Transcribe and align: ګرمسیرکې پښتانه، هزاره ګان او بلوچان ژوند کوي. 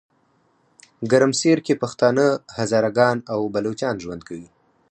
ګرمسیرکې 1.11 1.75
پښتانه، 1.81 2.25
هزاره 2.57 2.89
ګان 2.97 3.17
او 3.33 3.39
بلوچان 3.53 3.95
ژوند 4.03 4.21
کوي. 4.29 4.49